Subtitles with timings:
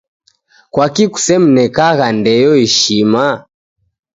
[0.73, 3.25] Kwaki kusemnekagha ndeyo ishima?